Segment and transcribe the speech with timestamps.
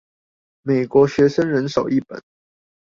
[0.63, 2.19] 美國學生人手一本